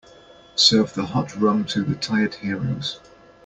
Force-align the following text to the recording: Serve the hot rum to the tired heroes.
Serve 0.55 0.95
the 0.95 1.05
hot 1.05 1.35
rum 1.39 1.63
to 1.63 1.83
the 1.83 1.93
tired 1.93 2.33
heroes. 2.33 2.99